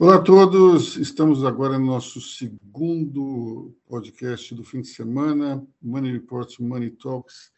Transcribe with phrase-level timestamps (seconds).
[0.00, 6.58] Olá a todos, estamos agora no nosso segundo podcast do fim de semana, Money Reports,
[6.58, 7.50] Money Talks,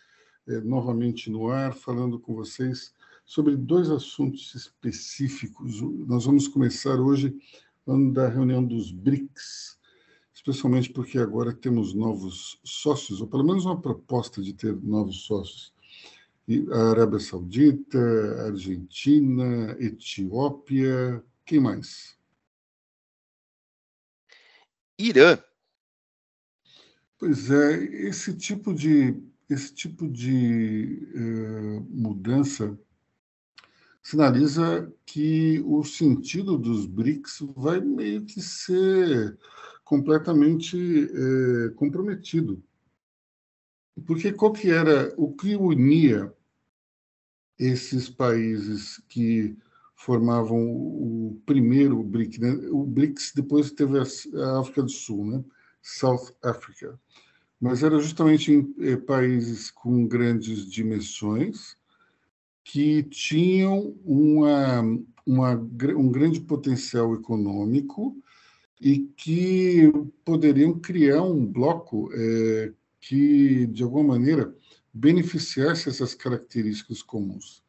[0.49, 2.95] é, novamente no ar, falando com vocês
[3.27, 5.83] sobre dois assuntos específicos.
[5.83, 7.37] Nós vamos começar hoje
[7.85, 9.79] falando da reunião dos BRICS,
[10.33, 15.75] especialmente porque agora temos novos sócios, ou pelo menos uma proposta de ter novos sócios.
[16.73, 17.99] a Arábia Saudita,
[18.47, 22.19] Argentina, Etiópia, quem mais?
[25.01, 25.39] Irã.
[27.19, 32.79] Pois é, esse tipo de, esse tipo de uh, mudança
[34.03, 39.39] sinaliza que o sentido dos BRICS vai meio que ser
[39.85, 42.63] completamente uh, comprometido.
[44.07, 46.33] Porque qual que era o que unia
[47.59, 49.57] esses países que
[50.01, 52.41] formavam o primeiro BRIC.
[52.41, 52.53] Né?
[52.71, 55.45] O BRICS depois teve a África do Sul, né?
[55.83, 56.99] South Africa.
[57.61, 61.77] Mas era justamente em eh, países com grandes dimensões
[62.65, 64.83] que tinham uma,
[65.27, 68.17] uma, um grande potencial econômico
[68.81, 69.93] e que
[70.25, 74.55] poderiam criar um bloco eh, que, de alguma maneira,
[74.95, 77.63] beneficiasse essas características comuns.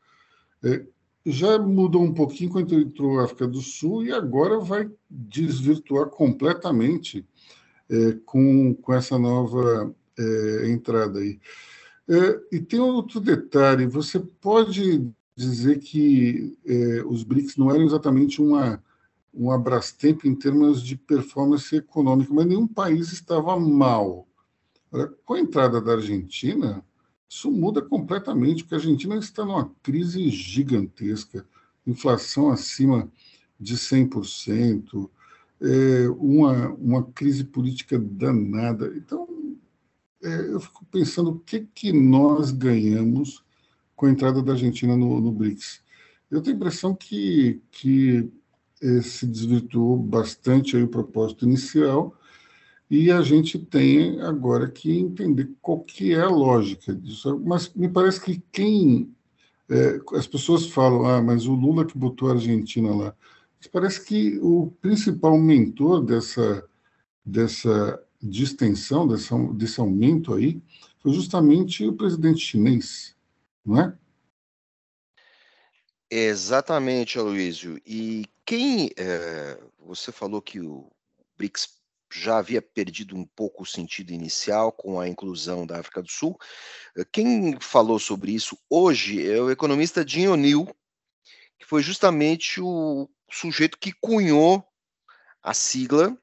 [0.63, 0.85] Eh,
[1.25, 7.25] já mudou um pouquinho quando entrou a África do Sul e agora vai desvirtuar completamente
[7.89, 11.39] é, com, com essa nova é, entrada aí.
[12.07, 18.41] É, e tem outro detalhe: você pode dizer que é, os BRICS não eram exatamente
[18.41, 18.83] uma,
[19.33, 24.27] um Abrastemp em termos de performance econômica, mas nenhum país estava mal.
[25.23, 26.83] Com a entrada da Argentina,
[27.31, 31.45] isso muda completamente, porque a Argentina está numa crise gigantesca,
[31.87, 33.09] inflação acima
[33.57, 35.09] de 100%,
[35.61, 38.93] é, uma, uma crise política danada.
[38.97, 39.55] Então,
[40.21, 43.41] é, eu fico pensando o que, que nós ganhamos
[43.95, 45.81] com a entrada da Argentina no, no BRICS.
[46.29, 48.29] Eu tenho a impressão que, que
[48.81, 52.13] é, se desvirtuou bastante aí o propósito inicial,
[52.91, 57.39] e a gente tem agora que entender qual que é a lógica disso.
[57.39, 59.15] Mas me parece que quem
[59.69, 63.15] é, as pessoas falam, ah, mas o Lula que botou a Argentina lá.
[63.71, 66.67] Parece que o principal mentor dessa
[67.25, 70.61] dessa distensão, dessa, desse aumento aí,
[70.99, 73.15] foi justamente o presidente chinês,
[73.63, 73.97] não é?
[76.09, 77.79] Exatamente, Aloysio.
[77.85, 80.91] E quem é, você falou que o
[81.37, 81.80] BRICS
[82.11, 86.37] já havia perdido um pouco o sentido inicial com a inclusão da África do Sul.
[86.97, 90.67] Eh, quem falou sobre isso hoje é o economista Jim O'Neill,
[91.59, 94.63] que foi justamente o sujeito que cunhou
[95.41, 96.17] a sigla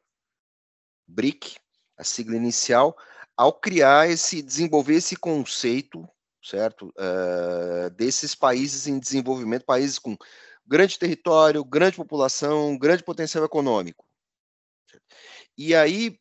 [1.07, 1.57] BRIC,
[1.97, 2.97] a sigla inicial,
[3.37, 6.09] ao criar esse, desenvolver esse conceito,
[6.43, 10.17] certo, uh, desses países em desenvolvimento, países com
[10.67, 14.08] grande território, grande população, grande potencial econômico.
[15.59, 16.17] E aí,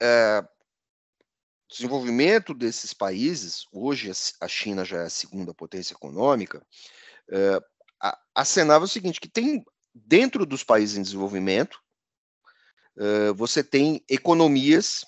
[0.00, 0.46] é,
[1.68, 6.64] desenvolvimento desses países, hoje a China já é a segunda potência econômica,
[7.28, 7.58] é,
[8.32, 11.76] acenava o seguinte, que tem dentro dos países em desenvolvimento,
[12.96, 15.04] é, você tem economias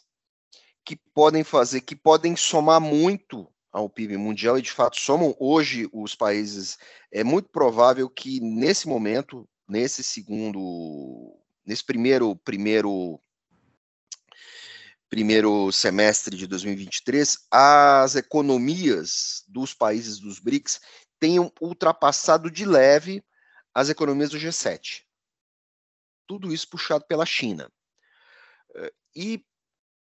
[0.84, 5.88] que podem fazer, que podem somar muito ao PIB mundial e de fato somam hoje
[5.92, 6.76] os países.
[7.12, 13.21] É muito provável que nesse momento, nesse segundo, nesse primeiro primeiro
[15.15, 20.81] primeiro semestre de 2023, as economias dos países dos BRICS
[21.21, 23.25] tenham ultrapassado de leve
[23.73, 25.05] as economias do G7.
[26.27, 27.71] Tudo isso puxado pela China.
[28.75, 29.45] Eh, e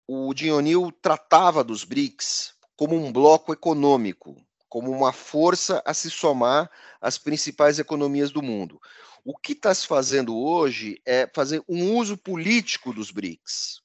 [0.09, 4.35] o Dionil tratava dos BRICS como um bloco econômico,
[4.67, 6.71] como uma força a se somar
[7.03, 8.81] às principais economias do mundo.
[9.23, 13.85] O que está se fazendo hoje é fazer um uso político dos BRICS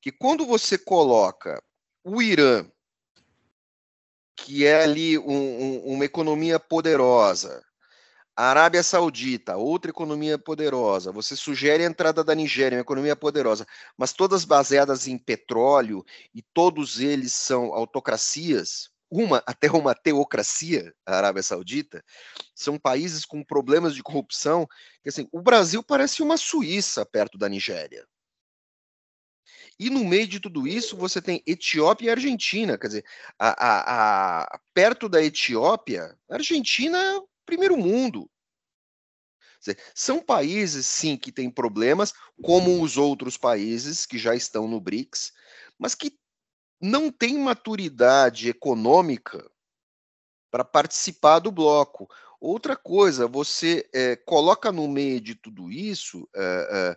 [0.00, 1.62] que quando você coloca
[2.04, 2.66] o Irã,
[4.36, 7.62] que é ali um, um, uma economia poderosa,
[8.36, 13.66] a Arábia Saudita, outra economia poderosa, você sugere a entrada da Nigéria, uma economia poderosa,
[13.96, 21.16] mas todas baseadas em petróleo e todos eles são autocracias, uma até uma teocracia, a
[21.16, 22.04] Arábia Saudita,
[22.54, 24.68] são países com problemas de corrupção,
[25.02, 28.06] que assim, o Brasil parece uma Suíça perto da Nigéria.
[29.78, 32.76] E no meio de tudo isso, você tem Etiópia e Argentina.
[32.76, 33.04] Quer dizer,
[33.38, 38.28] a, a, a, perto da Etiópia, Argentina é o primeiro mundo.
[39.94, 45.32] São países, sim, que têm problemas, como os outros países que já estão no BRICS,
[45.78, 46.18] mas que
[46.80, 49.48] não têm maturidade econômica
[50.50, 52.08] para participar do bloco.
[52.40, 56.96] Outra coisa, você é, coloca no meio de tudo isso é, é,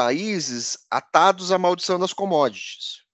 [0.00, 3.04] países atados à maldição das commodities.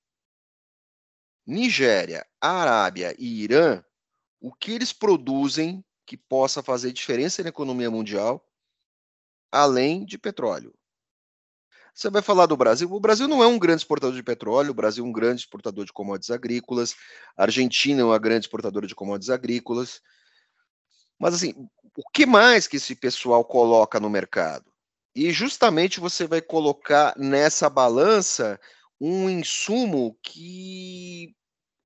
[1.44, 3.82] Nigéria, Arábia e Irã,
[4.40, 8.48] o que eles produzem que possa fazer diferença na economia mundial,
[9.50, 10.72] além de petróleo?
[11.92, 12.88] Você vai falar do Brasil.
[12.92, 15.84] O Brasil não é um grande exportador de petróleo, o Brasil é um grande exportador
[15.84, 16.94] de commodities agrícolas,
[17.36, 20.00] a Argentina é uma grande exportadora de commodities agrícolas.
[21.18, 21.52] Mas, assim,
[21.96, 24.75] o que mais que esse pessoal coloca no mercado?
[25.16, 28.60] E justamente você vai colocar nessa balança
[29.00, 31.34] um insumo que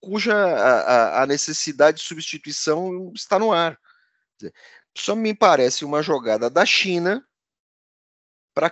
[0.01, 3.79] cuja a, a necessidade de substituição está no ar.
[4.99, 7.25] Só me parece uma jogada da China
[8.53, 8.69] para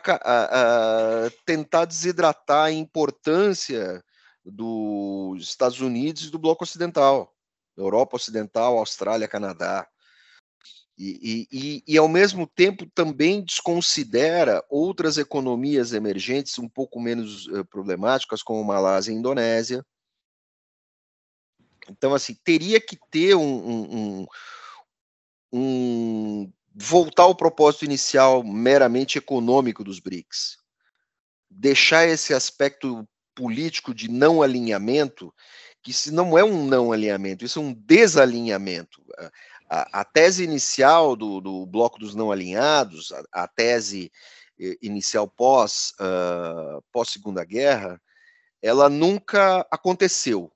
[1.46, 4.04] tentar desidratar a importância
[4.44, 7.32] dos Estados Unidos e do bloco ocidental,
[7.76, 9.86] Europa Ocidental, Austrália, Canadá.
[11.00, 17.64] E, e, e, ao mesmo tempo, também desconsidera outras economias emergentes um pouco menos uh,
[17.66, 19.86] problemáticas, como Malásia e Indonésia.
[21.88, 24.26] Então, assim, teria que ter um, um,
[25.52, 30.56] um, voltar ao propósito inicial meramente econômico dos BRICS.
[31.48, 35.32] Deixar esse aspecto político de não alinhamento,
[35.80, 39.00] que se não é um não alinhamento, isso é um desalinhamento
[39.68, 44.10] a, a tese inicial do, do, bloco dos não alinhados, a, a tese
[44.82, 48.00] inicial pós uh, pós Segunda Guerra,
[48.60, 50.50] ela nunca aconteceu.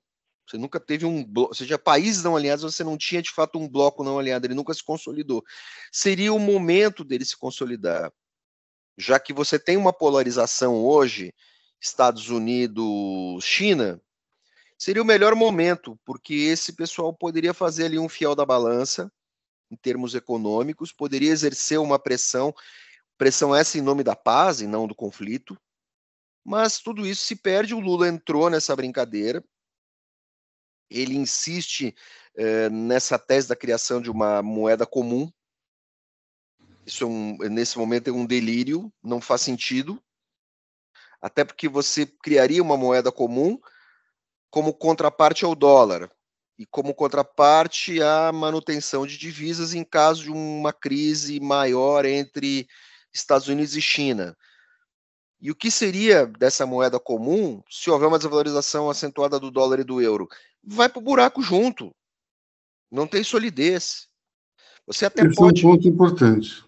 [0.45, 3.57] Você nunca teve um bloco, ou seja, países não alinhados, você não tinha de fato
[3.57, 5.43] um bloco não alinhado, ele nunca se consolidou.
[5.91, 8.11] Seria o momento dele se consolidar,
[8.97, 11.33] já que você tem uma polarização hoje,
[11.79, 14.01] Estados Unidos, China,
[14.77, 19.11] seria o melhor momento, porque esse pessoal poderia fazer ali um fiel da balança,
[19.71, 22.53] em termos econômicos, poderia exercer uma pressão,
[23.17, 25.57] pressão essa em nome da paz e não do conflito,
[26.43, 27.73] mas tudo isso se perde.
[27.73, 29.43] O Lula entrou nessa brincadeira,
[30.89, 31.95] ele insiste
[32.35, 35.31] eh, nessa tese da criação de uma moeda comum.
[36.85, 40.03] Isso é um, nesse momento é um delírio, não faz sentido.
[41.21, 43.57] Até porque você criaria uma moeda comum,
[44.53, 46.11] como contraparte ao dólar
[46.59, 52.67] e como contraparte à manutenção de divisas em caso de uma crise maior entre
[53.11, 54.37] Estados Unidos e China.
[55.41, 59.83] E o que seria dessa moeda comum se houver uma desvalorização acentuada do dólar e
[59.83, 60.29] do euro?
[60.63, 61.91] Vai para o buraco junto.
[62.91, 64.07] Não tem solidez.
[64.85, 65.65] Você até Esse pode...
[65.65, 66.63] é um ponto importante.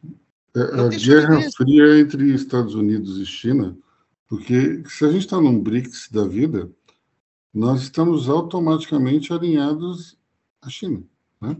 [0.55, 1.55] É, a guerra solidez.
[1.55, 3.77] fria entre Estados Unidos e China,
[4.27, 6.67] porque se a gente está num BRICS da vida,
[7.55, 10.17] nós estamos automaticamente alinhados
[10.61, 11.01] à China.
[11.39, 11.55] Né?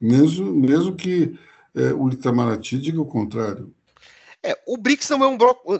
[0.00, 1.36] Mesmo, mesmo que
[1.74, 3.74] é, o Itamaraty diga o contrário.
[4.40, 5.76] É, o BRICS não é um bloco.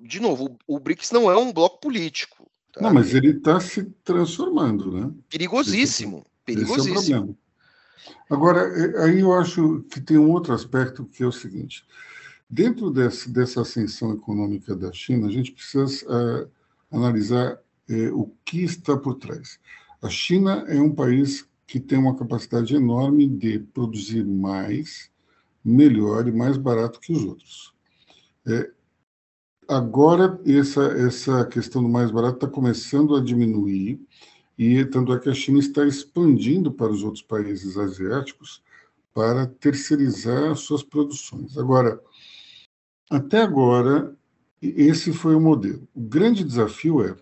[0.00, 2.50] De novo, o, BRICS não é um bloco político.
[2.72, 2.80] Tá?
[2.80, 5.12] Não, mas ele está se transformando, né?
[5.28, 6.18] Perigosíssimo.
[6.18, 6.98] Esse, perigosíssimo.
[6.98, 7.42] Esse é o problema.
[8.30, 11.84] Agora, é, aí eu acho que tem um outro aspecto que é o seguinte:
[12.48, 16.50] dentro desse, dessa ascensão econômica da China, a gente precisa uh,
[16.90, 17.58] analisar
[17.92, 19.60] é, o que está por trás.
[20.00, 25.10] A China é um país que tem uma capacidade enorme de produzir mais,
[25.64, 27.74] melhor e mais barato que os outros.
[28.46, 28.70] É,
[29.68, 34.00] agora, essa, essa questão do mais barato está começando a diminuir,
[34.58, 38.62] e tanto é que a China está expandindo para os outros países asiáticos
[39.14, 41.56] para terceirizar suas produções.
[41.58, 42.00] Agora,
[43.10, 44.16] até agora,
[44.60, 45.86] esse foi o modelo.
[45.94, 47.14] O grande desafio é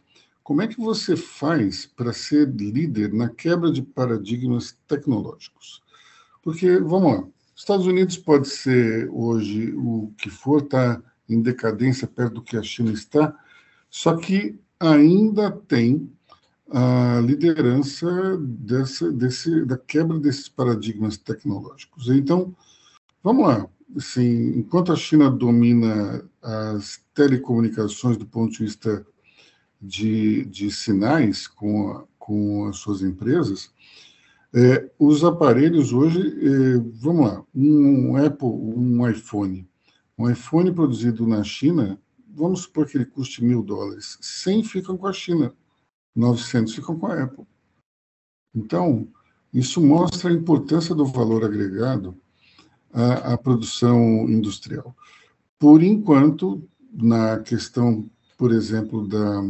[0.42, 5.82] como é que você faz para ser líder na quebra de paradigmas tecnológicos?
[6.42, 12.34] Porque, vamos lá, Estados Unidos pode ser hoje o que for, está em decadência perto
[12.34, 13.36] do que a China está,
[13.90, 16.10] só que ainda tem
[16.70, 22.08] a liderança dessa, desse, da quebra desses paradigmas tecnológicos.
[22.08, 22.54] Então,
[23.22, 23.68] vamos lá.
[23.96, 29.04] Assim, enquanto a China domina as telecomunicações do ponto de vista
[29.80, 33.72] de, de sinais com, com as suas empresas,
[34.52, 39.68] é, os aparelhos hoje, é, vamos lá, um Apple, um iPhone,
[40.18, 45.06] um iPhone produzido na China, vamos supor que ele custe mil dólares, 100 ficam com
[45.06, 45.54] a China,
[46.14, 47.46] 900 ficam com a Apple.
[48.54, 49.08] Então,
[49.52, 52.16] isso mostra a importância do valor agregado
[52.92, 54.94] a, a produção industrial.
[55.58, 58.10] Por enquanto, na questão,
[58.40, 59.42] por exemplo, da,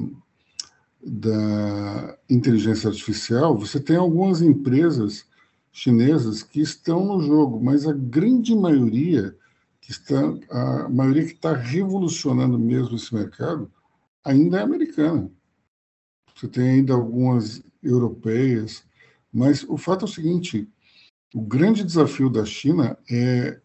[1.00, 5.24] da inteligência artificial, você tem algumas empresas
[5.70, 9.36] chinesas que estão no jogo, mas a grande maioria
[9.80, 10.18] que está,
[10.50, 13.70] a maioria que está revolucionando mesmo esse mercado
[14.24, 15.30] ainda é americana.
[16.34, 18.82] Você tem ainda algumas europeias,
[19.32, 20.68] mas o fato é o seguinte:
[21.32, 23.60] o grande desafio da China é,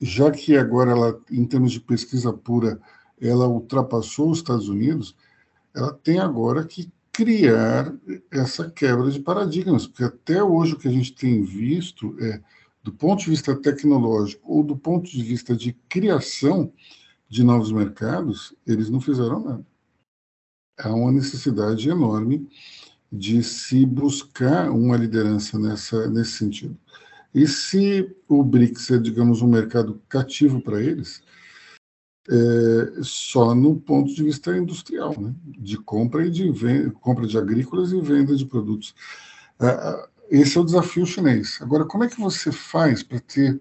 [0.00, 2.80] já que agora ela, em termos de pesquisa pura,
[3.20, 5.16] ela ultrapassou os Estados Unidos,
[5.74, 7.94] ela tem agora que criar
[8.30, 12.40] essa quebra de paradigmas, porque até hoje o que a gente tem visto é,
[12.82, 16.72] do ponto de vista tecnológico ou do ponto de vista de criação
[17.28, 19.66] de novos mercados, eles não fizeram nada.
[20.78, 22.48] Há uma necessidade enorme
[23.10, 26.76] de se buscar uma liderança nessa, nesse sentido.
[27.32, 31.22] E se o BRICS é, digamos, um mercado cativo para eles,
[32.28, 35.34] é, só no ponto de vista industrial, né?
[35.44, 38.94] de compra e de venda, compra de agrícolas e venda de produtos.
[39.60, 41.58] É, esse é o desafio chinês.
[41.60, 43.60] Agora, como é que você faz para ter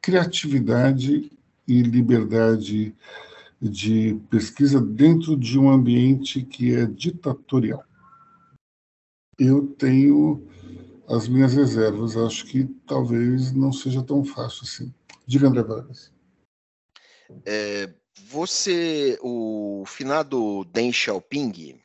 [0.00, 1.30] criatividade
[1.68, 2.94] e liberdade
[3.60, 7.84] de pesquisa dentro de um ambiente que é ditatorial?
[9.38, 10.46] Eu tenho
[11.06, 12.16] as minhas reservas.
[12.16, 14.94] Acho que talvez não seja tão fácil assim.
[15.26, 16.10] Diga, André Vargas.
[17.44, 17.92] É,
[18.28, 21.80] você, o finado Deng Xiaoping,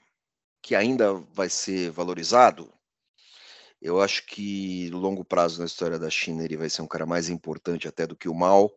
[0.62, 2.74] que ainda vai ser valorizado,
[3.82, 7.06] eu acho que no longo prazo na história da China ele vai ser um cara
[7.06, 8.72] mais importante até do que o Mao.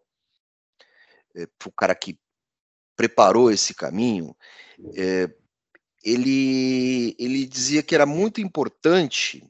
[1.35, 2.19] É, o cara que
[2.97, 4.37] preparou esse caminho,
[4.95, 5.31] é,
[6.05, 9.43] ele, ele dizia que era muito importante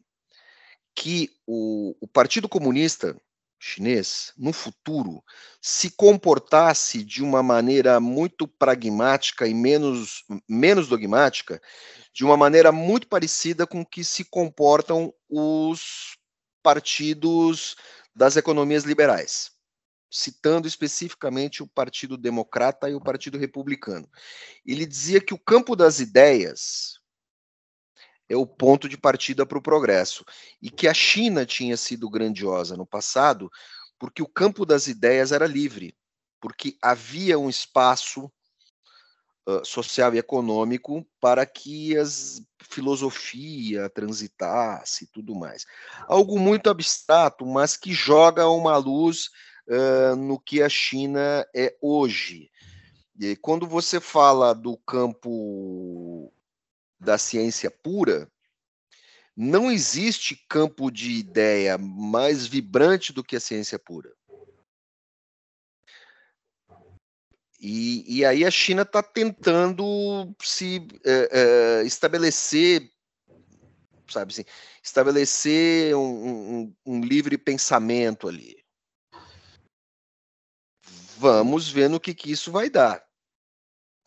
[0.94, 3.16] que o, o Partido Comunista
[3.58, 5.22] chinês, no futuro,
[5.60, 11.60] se comportasse de uma maneira muito pragmática e menos, menos dogmática,
[12.12, 16.16] de uma maneira muito parecida com que se comportam os
[16.62, 17.76] partidos
[18.14, 19.50] das economias liberais,
[20.10, 24.08] citando especificamente o Partido Democrata e o Partido Republicano.
[24.64, 26.97] Ele dizia que o campo das ideias,
[28.28, 30.24] é o ponto de partida para o progresso.
[30.60, 33.50] E que a China tinha sido grandiosa no passado
[33.98, 35.94] porque o campo das ideias era livre,
[36.40, 38.30] porque havia um espaço
[39.64, 45.64] social e econômico para que as filosofia transitasse e tudo mais.
[46.06, 49.30] Algo muito abstrato, mas que joga uma luz
[49.68, 52.50] uh, no que a China é hoje.
[53.18, 56.17] E quando você fala do campo
[56.98, 58.30] da ciência pura,
[59.36, 64.12] não existe campo de ideia mais vibrante do que a ciência pura.
[67.60, 72.90] E, e aí a China está tentando se é, é, estabelecer,
[74.08, 74.44] sabe assim,
[74.82, 78.64] estabelecer um, um, um livre pensamento ali.
[81.16, 83.07] Vamos ver no que, que isso vai dar.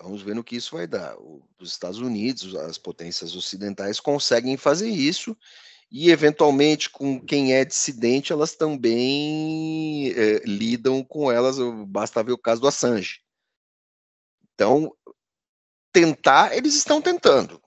[0.01, 1.15] Vamos ver no que isso vai dar.
[1.59, 5.37] Os Estados Unidos, as potências ocidentais conseguem fazer isso
[5.91, 11.57] e, eventualmente, com quem é dissidente, elas também é, lidam com elas.
[11.87, 13.21] Basta ver o caso do Assange.
[14.53, 14.95] Então,
[15.91, 17.61] tentar, eles estão tentando.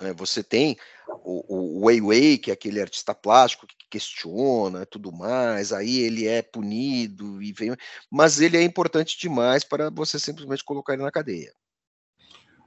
[0.00, 0.12] Né?
[0.14, 0.76] Você tem
[1.08, 6.26] o, o Weiwei, que é aquele artista plástico que questiona e tudo mais, aí ele
[6.26, 7.76] é punido e vem,
[8.10, 11.52] mas ele é importante demais para você simplesmente colocar ele na cadeia.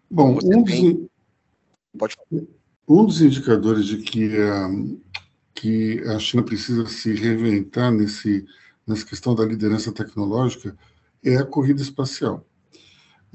[0.10, 0.94] Bom, um, tem...
[0.94, 1.10] dos,
[1.98, 2.16] Pode
[2.88, 4.70] um dos indicadores de que a,
[5.54, 8.46] que a China precisa se reinventar nesse,
[8.86, 10.78] nessa questão da liderança tecnológica
[11.26, 12.48] é a corrida espacial.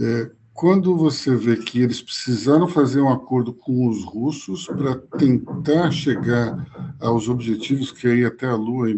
[0.01, 0.31] É,
[0.63, 6.65] quando você vê que eles precisaram fazer um acordo com os russos para tentar chegar
[7.01, 8.97] aos objetivos que é ir até a Lua em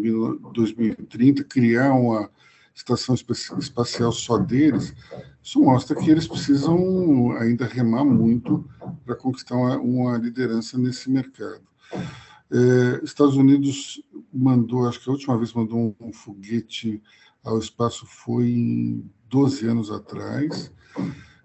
[0.52, 2.28] 2030, criar uma
[2.74, 4.94] estação espacial só deles,
[5.42, 8.68] isso mostra que eles precisam ainda remar muito
[9.06, 11.62] para conquistar uma, uma, liderança nesse mercado.
[11.94, 17.02] É, Estados Unidos mandou, acho que a última vez mandou um, um foguete
[17.42, 20.70] ao espaço foi em 12 anos atrás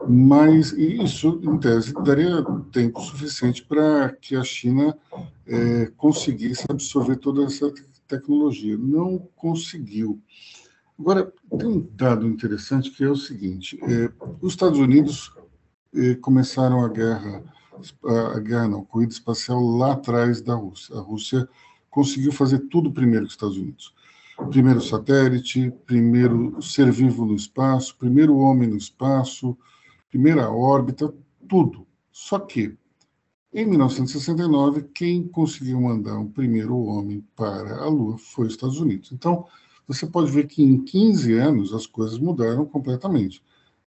[0.08, 4.98] mas isso, em tese, daria tempo suficiente para que a China
[5.46, 7.72] é, conseguisse absorver toda essa
[8.08, 8.78] tecnologia.
[8.78, 10.22] Não conseguiu.
[10.98, 15.34] Agora, tem um dado interessante que é o seguinte: é, os Estados Unidos
[15.94, 17.44] é, começaram a guerra,
[18.36, 20.96] a guerra não, corrida espacial lá atrás da Rússia.
[20.96, 21.48] A Rússia
[21.90, 23.94] conseguiu fazer tudo primeiro que os Estados Unidos.
[24.50, 29.58] primeiro satélite, primeiro ser vivo no espaço, primeiro homem no espaço,
[30.10, 31.14] primeira órbita,
[31.48, 31.88] tudo.
[32.12, 32.78] Só que,
[33.54, 39.12] em 1969, quem conseguiu mandar o primeiro homem para a Lua foi os Estados Unidos.
[39.12, 39.46] Então,
[39.88, 43.44] você pode ver que em 15 anos as coisas mudaram completamente.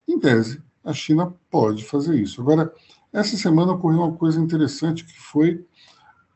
[0.09, 2.41] Em tese, a China pode fazer isso.
[2.41, 2.73] Agora,
[3.13, 5.65] essa semana ocorreu uma coisa interessante que foi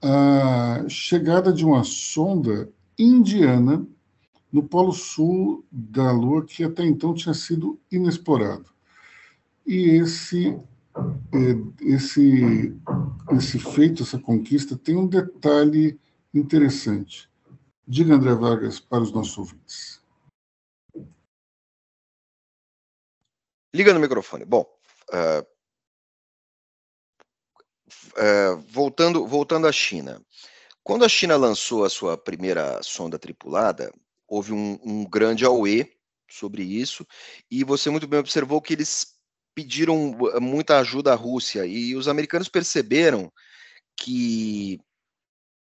[0.02, 3.86] a chegada de uma sonda indiana
[4.52, 8.73] no polo sul da Lua que até então tinha sido inexplorado.
[9.66, 10.58] E esse
[11.80, 12.72] esse
[13.32, 15.98] esse feito, essa conquista tem um detalhe
[16.32, 17.28] interessante.
[17.86, 20.02] Diga, André Vargas, para os nossos ouvintes.
[23.74, 24.44] Liga no microfone.
[24.44, 24.64] Bom,
[25.12, 25.44] uh,
[28.16, 30.24] uh, voltando, voltando à China.
[30.82, 33.92] Quando a China lançou a sua primeira sonda tripulada,
[34.28, 35.92] houve um, um grande auê
[36.28, 37.06] sobre isso,
[37.50, 39.13] e você muito bem observou que eles
[39.54, 43.32] pediram muita ajuda à Rússia, e os americanos perceberam
[43.96, 44.80] que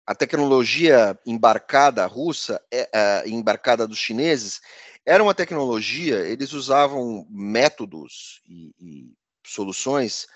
[0.07, 4.61] a tecnologia embarcada russa, é, é, embarcada dos chineses,
[5.07, 9.13] era uma tecnologia, eles usavam métodos e, e
[9.47, 10.27] soluções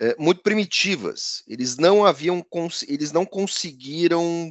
[0.00, 1.42] é, muito primitivas.
[1.46, 2.44] Eles não haviam,
[2.86, 4.50] eles não conseguiram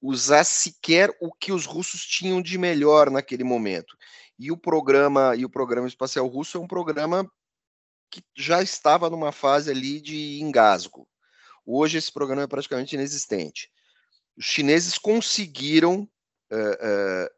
[0.00, 3.96] usar sequer o que os russos tinham de melhor naquele momento.
[4.38, 7.30] E o programa e o programa espacial russo é um programa
[8.10, 11.08] que já estava numa fase ali de engasgo.
[11.64, 13.70] Hoje esse programa é praticamente inexistente.
[14.36, 16.08] Os chineses conseguiram
[16.50, 17.32] é, é,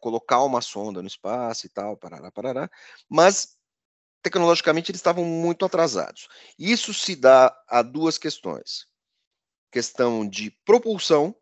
[0.00, 2.70] colocar uma sonda no espaço e tal, parará, parará,
[3.08, 3.56] mas
[4.22, 6.28] tecnologicamente eles estavam muito atrasados.
[6.58, 8.86] Isso se dá a duas questões:
[9.70, 11.34] questão de propulsão,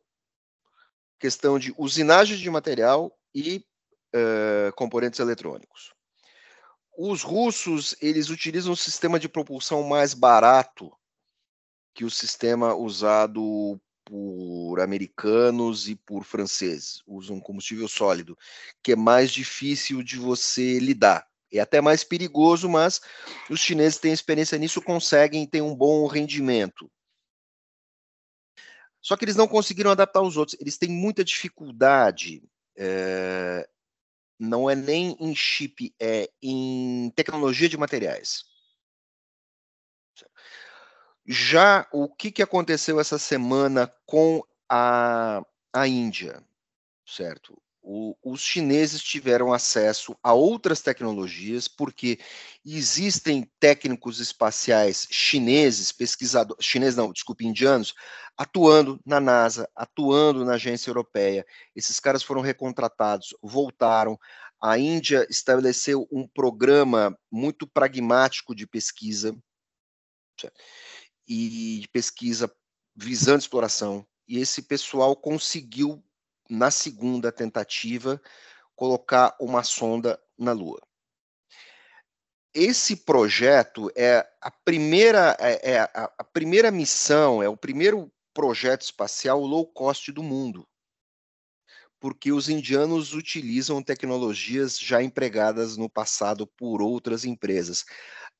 [1.18, 3.64] questão de usinagem de material e
[4.14, 5.92] uh, componentes eletrônicos.
[7.02, 10.92] Os russos eles utilizam um sistema de propulsão mais barato
[11.94, 17.02] que o sistema usado por americanos e por franceses.
[17.06, 18.36] Usam combustível sólido,
[18.82, 21.26] que é mais difícil de você lidar.
[21.50, 23.00] É até mais perigoso, mas
[23.48, 26.92] os chineses têm experiência nisso, conseguem ter um bom rendimento.
[29.00, 30.60] Só que eles não conseguiram adaptar os outros.
[30.60, 32.42] Eles têm muita dificuldade.
[32.76, 33.66] É,
[34.40, 38.46] não é nem em chip, é em tecnologia de materiais.
[41.26, 46.42] Já o que, que aconteceu essa semana com a, a Índia,
[47.06, 47.60] certo?
[47.82, 52.18] O, os chineses tiveram acesso a outras tecnologias, porque
[52.64, 57.94] existem técnicos espaciais chineses, pesquisadores, chineses não, desculpe, indianos,
[58.36, 61.46] atuando na NASA, atuando na agência europeia.
[61.74, 64.18] Esses caras foram recontratados, voltaram.
[64.62, 69.34] A Índia estabeleceu um programa muito pragmático de pesquisa.
[71.26, 72.52] E de pesquisa
[72.94, 74.06] visando exploração.
[74.28, 76.04] E esse pessoal conseguiu,
[76.50, 78.20] na segunda tentativa,
[78.74, 80.80] colocar uma sonda na Lua.
[82.52, 88.82] Esse projeto é a primeira, é, é a, a primeira missão, é o primeiro projeto
[88.82, 90.66] espacial low cost do mundo
[92.00, 97.84] porque os indianos utilizam tecnologias já empregadas no passado por outras empresas.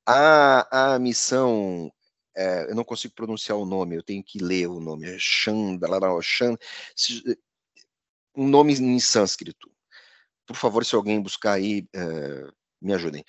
[0.06, 1.92] A, a missão
[2.34, 5.88] é, eu não consigo pronunciar o nome, eu tenho que ler o nome, é Chandra,
[6.22, 6.56] Chan,
[8.34, 9.70] um nome em sânscrito.
[10.46, 12.48] Por favor, se alguém buscar aí, é,
[12.80, 13.24] me ajudem.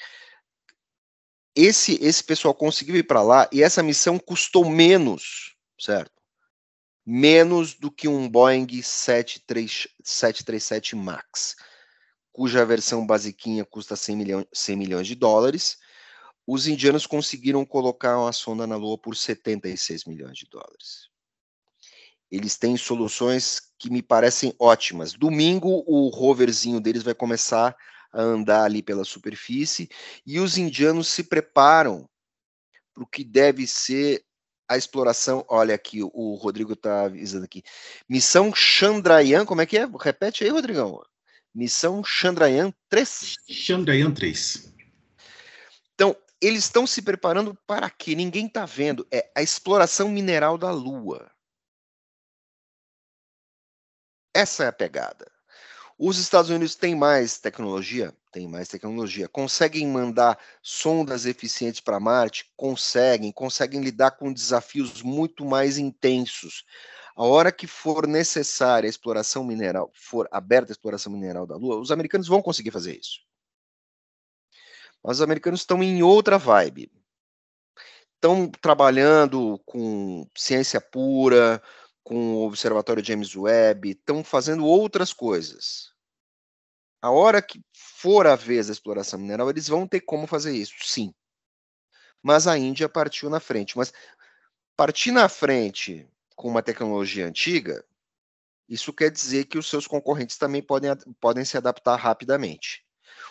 [1.56, 6.14] Esse, esse pessoal conseguiu ir para lá e essa missão custou menos, certo?
[7.06, 11.56] Menos do que um Boeing 737 MAX,
[12.32, 15.78] cuja versão basiquinha custa 100, milhão, 100 milhões de dólares
[16.46, 21.10] os indianos conseguiram colocar uma sonda na Lua por 76 milhões de dólares.
[22.30, 25.14] Eles têm soluções que me parecem ótimas.
[25.14, 27.76] Domingo, o roverzinho deles vai começar
[28.14, 29.90] a andar ali pela superfície
[30.24, 32.08] e os indianos se preparam
[32.94, 34.24] para o que deve ser
[34.70, 35.44] a exploração.
[35.50, 37.64] Olha aqui, o Rodrigo está avisando aqui.
[38.08, 39.90] Missão Chandrayaan, como é que é?
[40.00, 41.02] Repete aí, Rodrigão.
[41.52, 43.34] Missão Chandrayaan 3.
[43.50, 44.76] Chandrayaan 3.
[45.96, 48.14] Então, eles estão se preparando para quê?
[48.14, 49.08] Ninguém está vendo.
[49.12, 51.32] É a exploração mineral da Lua.
[54.34, 55.30] Essa é a pegada.
[55.98, 58.14] Os Estados Unidos têm mais tecnologia?
[58.32, 59.28] Tem mais tecnologia.
[59.28, 62.52] Conseguem mandar sondas eficientes para Marte?
[62.56, 63.32] Conseguem.
[63.32, 66.66] Conseguem lidar com desafios muito mais intensos.
[67.16, 71.80] A hora que for necessária a exploração mineral, for aberta a exploração mineral da Lua,
[71.80, 73.20] os americanos vão conseguir fazer isso.
[75.04, 76.92] Mas os americanos estão em outra vibe.
[78.16, 81.62] Estão trabalhando com ciência pura,
[82.04, 85.92] com o Observatório James Webb, estão fazendo outras coisas.
[87.02, 90.76] A hora que for a vez da exploração mineral, eles vão ter como fazer isso,
[90.84, 91.14] sim.
[92.22, 93.78] Mas a Índia partiu na frente.
[93.78, 93.92] Mas
[94.76, 97.84] partir na frente com uma tecnologia antiga,
[98.70, 102.86] isso quer dizer que os seus concorrentes também podem, podem se adaptar rapidamente.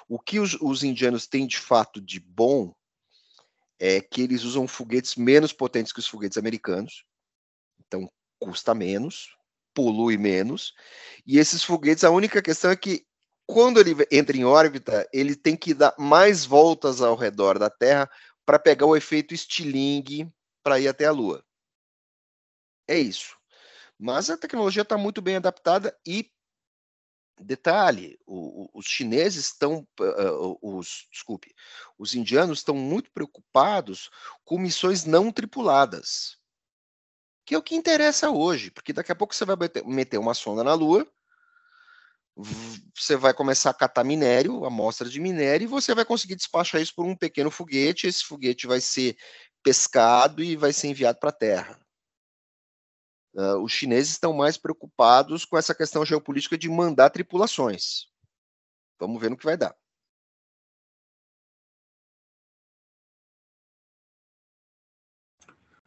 [0.08, 2.74] O que os, os indianos têm de fato de bom
[3.78, 7.04] é que eles usam foguetes menos potentes que os foguetes americanos.
[8.40, 9.36] Custa menos,
[9.72, 10.74] polui menos.
[11.26, 13.06] E esses foguetes, a única questão é que
[13.46, 18.10] quando ele entra em órbita, ele tem que dar mais voltas ao redor da Terra
[18.46, 20.28] para pegar o efeito estilingue
[20.62, 21.44] para ir até a Lua.
[22.88, 23.36] É isso.
[23.98, 26.30] Mas a tecnologia está muito bem adaptada e
[27.42, 31.54] detalhe, o, o, os chineses estão, uh, os, desculpe,
[31.98, 34.10] os indianos estão muito preocupados
[34.44, 36.36] com missões não tripuladas,
[37.50, 40.62] que é o que interessa hoje, porque daqui a pouco você vai meter uma sonda
[40.62, 41.04] na Lua,
[42.94, 46.94] você vai começar a catar minério, amostra de minério, e você vai conseguir despachar isso
[46.94, 48.06] por um pequeno foguete.
[48.06, 49.16] Esse foguete vai ser
[49.64, 51.80] pescado e vai ser enviado para a Terra.
[53.34, 58.06] Uh, os chineses estão mais preocupados com essa questão geopolítica de mandar tripulações.
[58.96, 59.74] Vamos ver no que vai dar.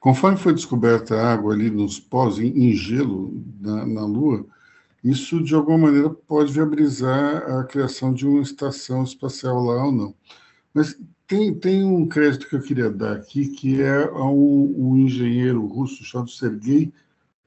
[0.03, 4.45] Conforme foi descoberta a água ali nos pós, em, gelo, na, na Lua,
[5.01, 10.13] isso, de alguma maneira, pode viabilizar a criação de uma estação espacial lá ou não.
[10.73, 14.97] Mas tem, tem um crédito que eu queria dar aqui, que é a um, um
[14.97, 16.91] engenheiro russo chamado Sergei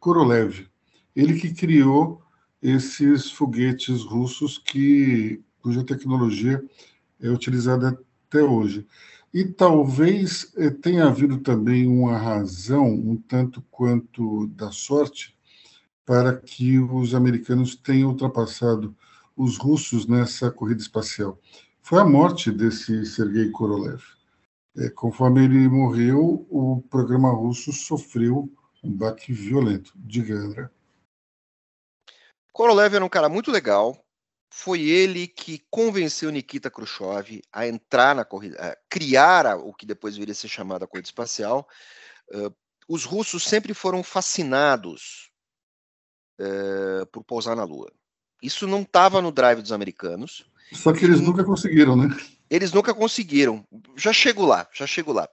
[0.01, 0.66] Korolev.
[1.14, 2.23] Ele que criou
[2.62, 6.64] esses foguetes russos que, cuja tecnologia
[7.21, 8.87] é utilizada até hoje.
[9.33, 15.37] E talvez eh, tenha havido também uma razão, um tanto quanto da sorte,
[16.05, 18.97] para que os americanos tenham ultrapassado
[19.37, 21.39] os russos nessa corrida espacial.
[21.83, 24.03] Foi a morte desse Sergei Korolev.
[24.77, 28.51] É, conforme ele morreu, o programa russo sofreu
[28.83, 29.93] um baque violento.
[29.97, 30.71] Diga, André.
[32.53, 34.06] Korolev era um cara muito legal.
[34.59, 40.16] Foi ele que convenceu Nikita Khrushchev a entrar na corrida, a criar o que depois
[40.16, 41.69] viria a ser chamada a corrida espacial.
[42.33, 42.51] Uh,
[42.88, 45.31] os russos sempre foram fascinados
[46.40, 47.92] uh, por pousar na Lua.
[48.42, 50.51] Isso não estava no drive dos americanos.
[50.73, 52.09] Só que eles nunca conseguiram, né?
[52.49, 53.62] Eles nunca conseguiram.
[53.95, 55.29] Já chego lá, já chego lá.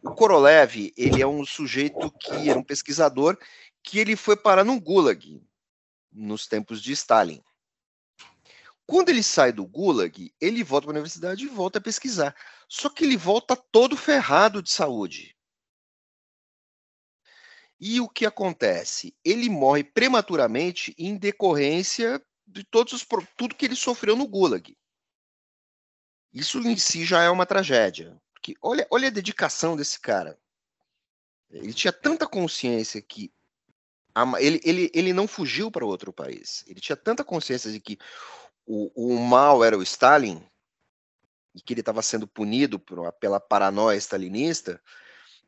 [0.00, 3.36] O Korolev, ele é um sujeito que era um pesquisador
[3.82, 5.42] que ele foi parar no Gulag
[6.12, 7.42] nos tempos de Stalin.
[8.90, 12.34] Quando ele sai do Gulag, ele volta para a universidade e volta a pesquisar.
[12.68, 15.36] Só que ele volta todo ferrado de saúde.
[17.78, 19.16] E o que acontece?
[19.24, 24.76] Ele morre prematuramente em decorrência de todos os, tudo que ele sofreu no Gulag.
[26.32, 28.20] Isso em si já é uma tragédia.
[28.34, 30.36] Porque olha, olha a dedicação desse cara.
[31.48, 33.32] Ele tinha tanta consciência que
[34.40, 36.64] ele, ele, ele não fugiu para outro país.
[36.66, 37.96] Ele tinha tanta consciência de que
[38.70, 40.40] o, o mal era o Stalin
[41.52, 44.80] e que ele estava sendo punido por, pela paranoia stalinista,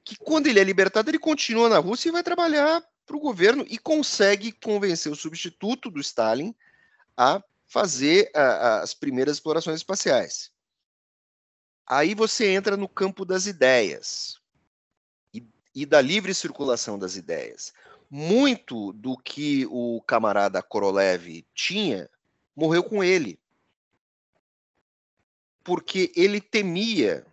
[0.05, 3.65] que quando ele é libertado, ele continua na Rússia e vai trabalhar para o governo
[3.69, 6.53] e consegue convencer o substituto do Stalin
[7.17, 10.51] a fazer a, as primeiras explorações espaciais.
[11.87, 14.41] Aí você entra no campo das ideias
[15.33, 17.73] e, e da livre circulação das ideias.
[18.11, 22.11] Muito do que o camarada Korolev tinha
[22.55, 23.39] morreu com ele.
[25.65, 27.27] Porque ele temia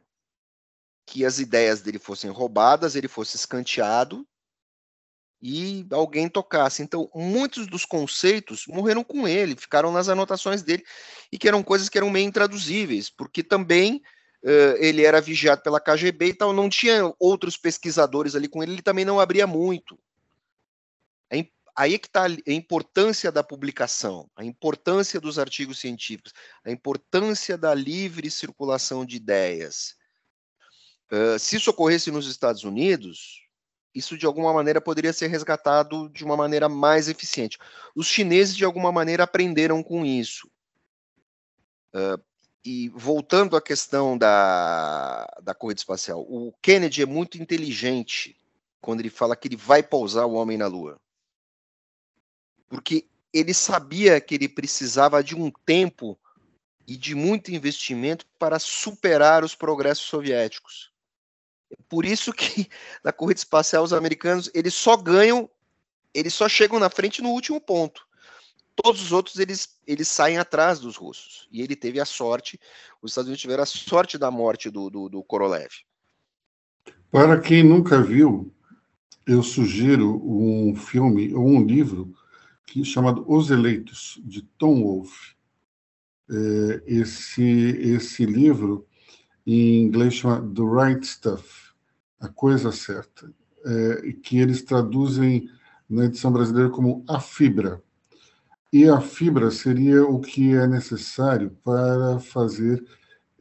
[1.06, 4.28] que as ideias dele fossem roubadas, ele fosse escanteado
[5.42, 6.84] e alguém tocasse.
[6.84, 10.84] Então, muitos dos conceitos morreram com ele, ficaram nas anotações dele,
[11.32, 14.04] e que eram coisas que eram meio intraduzíveis, porque também
[14.44, 18.74] uh, ele era vigiado pela KGB e tal, não tinha outros pesquisadores ali com ele,
[18.74, 19.98] ele também não abria muito.
[21.80, 26.34] Aí é que está a importância da publicação, a importância dos artigos científicos,
[26.66, 29.96] a importância da livre circulação de ideias.
[31.10, 33.48] Uh, se isso ocorresse nos Estados Unidos,
[33.96, 37.58] isso de alguma maneira poderia ser resgatado de uma maneira mais eficiente.
[37.96, 40.52] Os chineses, de alguma maneira, aprenderam com isso.
[41.96, 42.22] Uh,
[42.66, 48.36] e voltando à questão da, da corrida espacial, o Kennedy é muito inteligente
[48.82, 51.00] quando ele fala que ele vai pousar o homem na Lua.
[52.70, 56.18] Porque ele sabia que ele precisava de um tempo
[56.88, 60.92] e de muito investimento para superar os progressos soviéticos.
[61.88, 62.68] Por isso que
[63.04, 65.50] na corrida espacial os americanos eles só ganham,
[66.14, 68.08] eles só chegam na frente no último ponto.
[68.82, 71.48] Todos os outros eles, eles saem atrás dos russos.
[71.52, 72.60] E ele teve a sorte,
[73.02, 75.70] os Estados Unidos tiveram a sorte da morte do, do, do Korolev.
[77.12, 78.54] Para quem nunca viu,
[79.28, 82.16] eu sugiro um filme ou um livro
[82.84, 85.36] chamado Os Eleitos, de Tom Wolfe.
[86.30, 88.86] É, esse, esse livro,
[89.46, 91.74] em inglês, chama The Right Stuff,
[92.20, 93.32] A Coisa Certa,
[93.66, 95.50] é, que eles traduzem
[95.90, 97.82] na edição brasileira como A Fibra.
[98.72, 102.86] E a fibra seria o que é necessário para fazer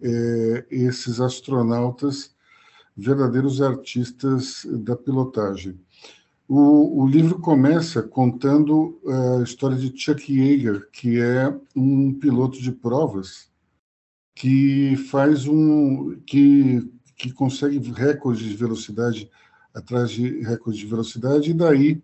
[0.00, 2.34] é, esses astronautas
[2.96, 5.78] verdadeiros artistas da pilotagem.
[6.48, 8.98] O, o, livro começa contando
[9.38, 13.50] a história de Chuck Yeager, que é um piloto de provas
[14.34, 19.30] que faz um que, que consegue recordes de velocidade
[19.74, 22.02] atrás de recordes de velocidade e daí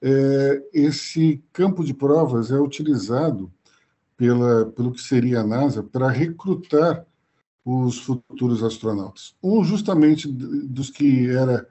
[0.00, 3.52] é, esse campo de provas é utilizado
[4.16, 7.04] pela pelo que seria a NASA para recrutar
[7.64, 9.34] os futuros astronautas.
[9.42, 11.66] Um justamente dos que era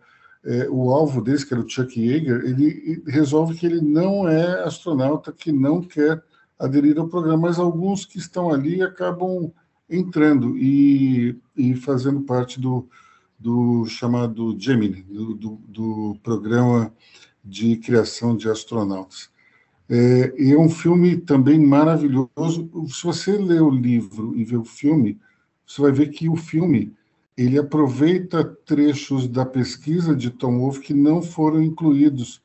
[0.45, 4.63] é, o alvo desse, que era o Chuck Yeager, ele resolve que ele não é
[4.63, 6.23] astronauta, que não quer
[6.57, 9.51] aderir ao programa, mas alguns que estão ali acabam
[9.89, 12.87] entrando e, e fazendo parte do,
[13.37, 16.93] do chamado Gemini, do, do, do programa
[17.43, 19.29] de criação de astronautas.
[19.89, 22.69] É, e é um filme também maravilhoso.
[22.89, 25.19] Se você ler o livro e ver o filme,
[25.65, 26.93] você vai ver que o filme
[27.41, 32.41] ele aproveita trechos da pesquisa de Tom Wolfe que não foram incluídos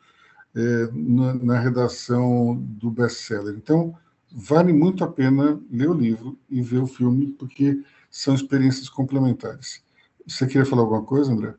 [0.54, 3.56] é, na, na, redação do best-seller.
[3.56, 3.92] Então,
[4.30, 9.82] vale muito a pena ler o livro e ver o filme, porque são experiências complementares.
[10.26, 11.54] Você queria falar alguma coisa, André?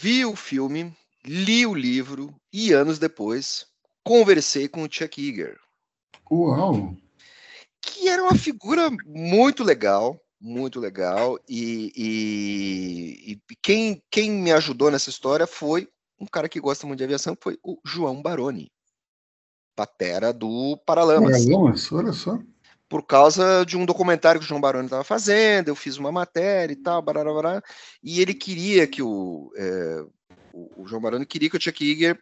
[0.00, 0.92] Vi o filme,
[1.24, 3.64] li o livro e anos depois
[4.02, 5.56] conversei com o Chuck Yeager.
[6.28, 6.96] Uau!
[7.80, 11.38] que era uma figura muito legal, muito legal.
[11.48, 16.98] E, e, e, quem, quem me ajudou nessa história foi um cara que gosta muito
[16.98, 18.70] de aviação, foi o João Baroni,
[19.74, 21.44] patera do Paralamas.
[21.44, 22.38] Paralamas, olha só.
[22.88, 26.72] Por causa de um documentário que o João Baroni estava fazendo, eu fiz uma matéria
[26.72, 27.62] e tal, barará, barará,
[28.02, 30.04] e ele queria que o, é,
[30.52, 32.18] o, o, João Baroni queria que o Chuck Yeager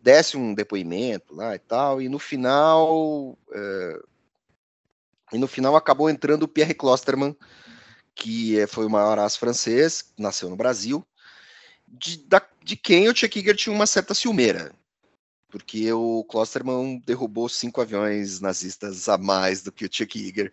[0.00, 4.00] desse um depoimento lá e tal, e no final é,
[5.32, 7.36] e no final acabou entrando o Pierre Klosterman,
[8.14, 11.06] que é, foi o maior as francês, nasceu no Brasil,
[11.86, 14.72] de, da, de quem o Tchekiger tinha uma certa ciumeira,
[15.50, 20.52] porque o Klosterman derrubou cinco aviões nazistas a mais do que o Tchekiger,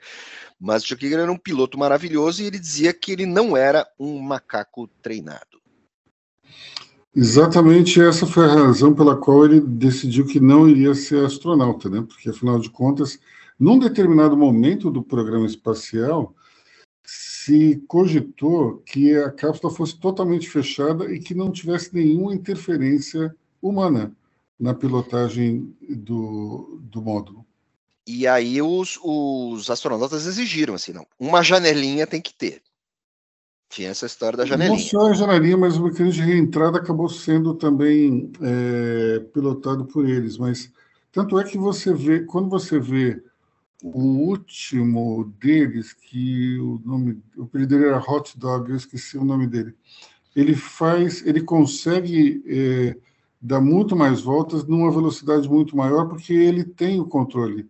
[0.60, 4.20] mas o Tchekiger era um piloto maravilhoso e ele dizia que ele não era um
[4.20, 5.62] macaco treinado.
[7.16, 12.04] Exatamente essa foi a razão pela qual ele decidiu que não iria ser astronauta, né?
[12.06, 13.18] Porque afinal de contas
[13.60, 16.34] num determinado momento do programa espacial,
[17.04, 24.16] se cogitou que a cápsula fosse totalmente fechada e que não tivesse nenhuma interferência humana
[24.60, 27.46] na pilotagem do, do módulo.
[28.08, 32.62] E aí os, os astronautas exigiram assim, não, uma janelinha tem que ter.
[33.70, 34.78] Tinha essa história da janelinha.
[34.78, 40.08] Não só a janelinha, mas o mecanismo de reentrada acabou sendo também é, pilotado por
[40.08, 40.38] eles.
[40.38, 40.72] Mas
[41.12, 43.22] tanto é que você vê, quando você vê
[43.94, 49.24] o último deles, que o nome, o apelido dele era Hot Dog, eu esqueci o
[49.24, 49.76] nome dele.
[50.36, 52.98] Ele faz, ele consegue é,
[53.40, 57.70] dar muito mais voltas numa velocidade muito maior, porque ele tem o controle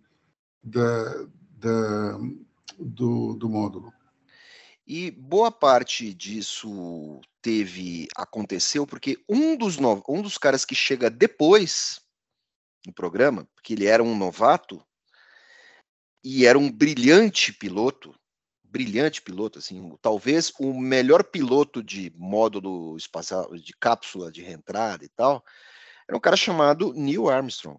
[0.64, 1.26] da,
[1.58, 2.18] da,
[2.78, 3.92] do, do módulo.
[4.86, 11.10] E boa parte disso teve aconteceu porque um dos no, um dos caras que chega
[11.10, 12.00] depois
[12.86, 14.82] no programa, porque ele era um novato,
[16.28, 18.12] e era um brilhante piloto,
[18.64, 25.08] brilhante piloto, assim, talvez o melhor piloto de módulo espacial, de cápsula de reentrada e
[25.08, 25.44] tal,
[26.08, 27.78] era um cara chamado Neil Armstrong.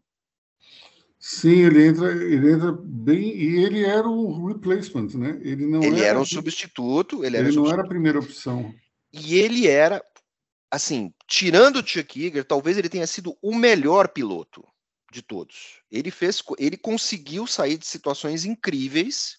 [1.20, 5.42] Sim, ele entra, ele entra bem e ele era o replacement, né?
[5.44, 7.74] Ele não ele era, era um substituto, ele, ele não substituto.
[7.74, 8.74] era a primeira opção.
[9.12, 10.02] E ele era,
[10.72, 14.66] assim, tirando o Chuck Yeager, talvez ele tenha sido o melhor piloto
[15.12, 15.82] de todos.
[15.92, 19.38] Ele fez, ele conseguiu sair de situações incríveis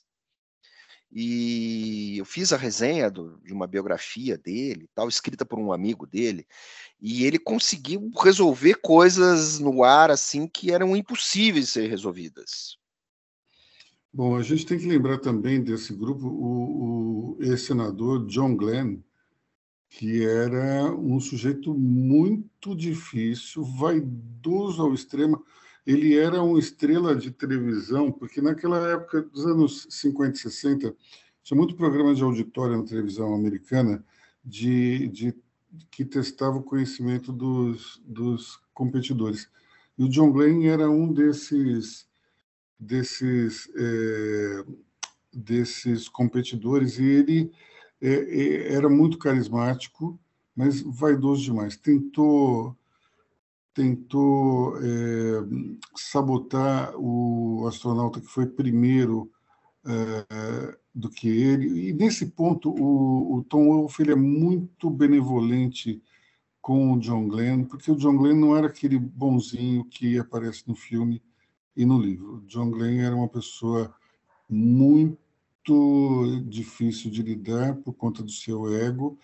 [1.10, 6.06] e eu fiz a resenha do, de uma biografia dele, tal, escrita por um amigo
[6.06, 6.46] dele,
[7.00, 12.76] e ele conseguiu resolver coisas no ar assim que eram impossíveis de ser resolvidas.
[14.12, 19.00] Bom, a gente tem que lembrar também desse grupo o, o ex-senador John Glenn,
[19.88, 25.42] que era um sujeito muito difícil, vaidoso ao extremo.
[25.86, 30.96] Ele era uma estrela de televisão, porque naquela época dos anos 50 e 60,
[31.42, 34.04] tinha muito programa de auditório na televisão americana
[34.44, 35.34] de, de
[35.90, 39.48] que testava o conhecimento dos, dos competidores.
[39.96, 42.06] E o John Glenn era um desses
[42.78, 44.64] desses é,
[45.32, 47.52] desses competidores e ele
[48.00, 50.18] é, é, era muito carismático,
[50.54, 51.76] mas vaidoso demais.
[51.76, 52.76] Tentou
[53.74, 55.44] tentou é,
[55.94, 59.30] sabotar o astronauta que foi primeiro
[59.86, 61.88] é, do que ele.
[61.88, 66.02] E nesse ponto, o, o Tom Wolfe ele é muito benevolente
[66.60, 70.74] com o John Glenn, porque o John Glenn não era aquele bonzinho que aparece no
[70.74, 71.22] filme
[71.76, 72.38] e no livro.
[72.38, 73.94] O John Glenn era uma pessoa
[74.48, 75.27] muito
[76.46, 79.18] difícil de lidar por conta do seu ego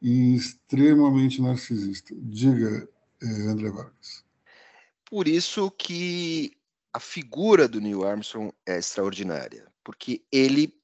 [0.00, 2.14] e extremamente narcisista.
[2.16, 2.88] Diga,
[3.22, 4.24] eh, André Vargas.
[5.04, 6.56] Por isso que
[6.92, 10.74] a figura do Neil Armstrong é extraordinária, porque ele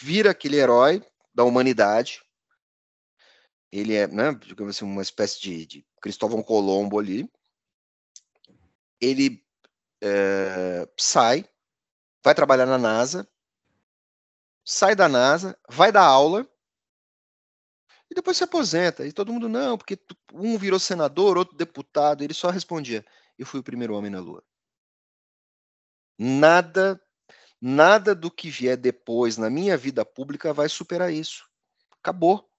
[0.00, 2.22] vira aquele herói da humanidade.
[3.72, 7.30] Ele é, né, digamos assim, uma espécie de, de Cristóvão Colombo ali.
[9.00, 9.44] Ele
[10.02, 11.44] é, sai,
[12.24, 13.28] vai trabalhar na NASA,
[14.66, 16.46] sai da NASA, vai dar aula
[18.10, 19.06] e depois se aposenta.
[19.06, 19.98] E todo mundo, não, porque
[20.34, 22.22] um virou senador, outro deputado.
[22.22, 23.06] Ele só respondia:
[23.38, 24.42] Eu fui o primeiro homem na Lua.
[26.18, 27.00] Nada,
[27.60, 31.48] nada do que vier depois na minha vida pública vai superar isso.
[32.02, 32.50] Acabou.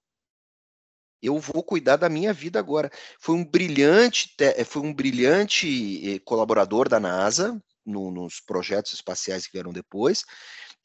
[1.20, 2.90] Eu vou cuidar da minha vida agora.
[3.18, 9.52] Foi um brilhante, foi um brilhante eh, colaborador da NASA no, nos projetos espaciais que
[9.52, 10.24] vieram depois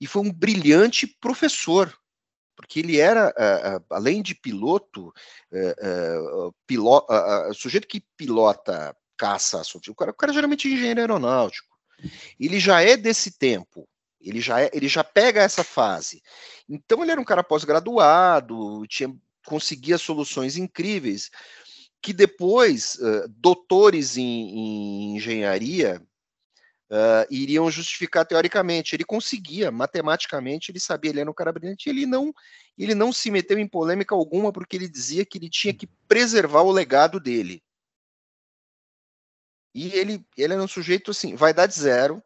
[0.04, 1.98] e foi um brilhante professor,
[2.58, 3.34] porque ele era,
[3.90, 5.14] além de piloto,
[5.50, 6.20] eh, eh,
[6.68, 7.08] piloto
[7.54, 11.78] sujeito que pilota caça, o cara, o cara geralmente é engenheiro aeronáutico.
[12.38, 13.88] Ele já é desse tempo,
[14.20, 16.22] ele já, é, ele já pega essa fase.
[16.68, 18.84] Então ele era um cara pós-graduado,
[19.46, 21.32] conseguia soluções incríveis
[22.02, 22.98] que depois
[23.38, 26.06] doutores em, em engenharia
[26.94, 28.96] uh, iriam justificar teoricamente.
[28.96, 32.32] Ele conseguia, matematicamente, ele sabia, ele era um cara brilhante, ele não,
[32.78, 36.62] ele não se meteu em polêmica alguma porque ele dizia que ele tinha que preservar
[36.62, 37.64] o legado dele.
[39.74, 42.22] E ele, ele era um sujeito assim, vai dar de zero,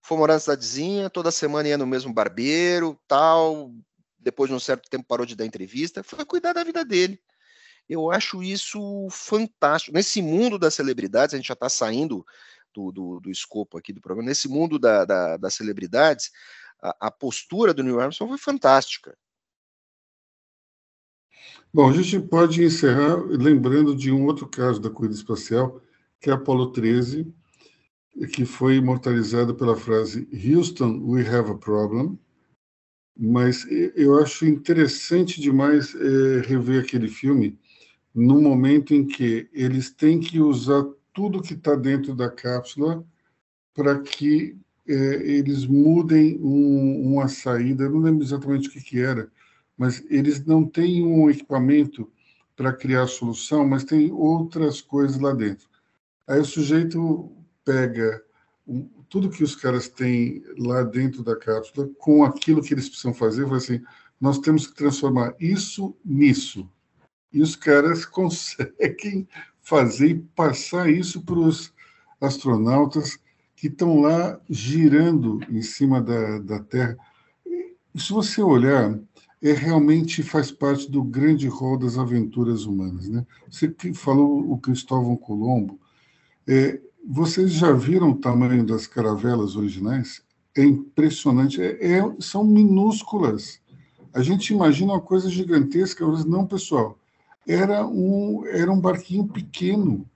[0.00, 3.74] foi morar na cidadezinha, toda semana ia no mesmo barbeiro, tal,
[4.18, 7.20] depois de um certo tempo parou de dar entrevista, foi cuidar da vida dele.
[7.86, 9.94] Eu acho isso fantástico.
[9.94, 12.24] Nesse mundo das celebridades, a gente já está saindo
[12.74, 16.30] do, do, do, escopo aqui do programa, nesse mundo da, da, das celebridades,
[16.82, 19.16] a, a, postura do Neil Armstrong foi fantástica.
[21.72, 25.80] Bom, a gente pode encerrar lembrando de um outro caso da corrida espacial,
[26.20, 27.32] que é a Apollo 13,
[28.32, 32.18] que foi imortalizada pela frase Houston, we have a problem,
[33.16, 37.58] mas eu acho interessante demais é, rever aquele filme
[38.14, 40.84] no momento em que eles têm que usar
[41.18, 43.04] tudo que está dentro da cápsula
[43.74, 47.82] para que é, eles mudem um, uma saída.
[47.82, 49.28] Eu não lembro exatamente o que, que era,
[49.76, 52.08] mas eles não têm um equipamento
[52.54, 55.68] para criar solução, mas tem outras coisas lá dentro.
[56.24, 57.32] Aí o sujeito
[57.64, 58.22] pega
[59.08, 63.44] tudo que os caras têm lá dentro da cápsula com aquilo que eles precisam fazer,
[63.44, 63.82] vai assim,
[64.20, 66.70] nós temos que transformar isso nisso.
[67.32, 69.26] E os caras conseguem
[69.68, 71.74] fazer e passar isso para os
[72.18, 73.18] astronautas
[73.54, 76.96] que estão lá girando em cima da, da Terra.
[77.46, 78.98] E, se você olhar,
[79.42, 83.10] é realmente faz parte do grande rol das aventuras humanas.
[83.10, 83.26] Né?
[83.50, 85.78] Você falou o Cristóvão Colombo,
[86.46, 90.22] é, vocês já viram o tamanho das caravelas originais?
[90.56, 91.60] É impressionante.
[91.60, 93.60] É, é, são minúsculas.
[94.14, 96.98] A gente imagina uma coisa gigantesca, mas não, pessoal.
[97.46, 100.08] Era um, era um barquinho pequeno.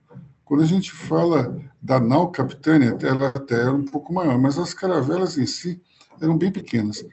[0.45, 4.73] Quando a gente fala da nau capitânia, ela até era um pouco maior, mas as
[4.73, 5.81] caravelas em si
[6.21, 7.05] eram bem pequenas.